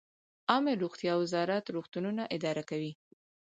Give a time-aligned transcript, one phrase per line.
[0.51, 2.91] عامې روغتیا وزارت روغتونونه اداره کوي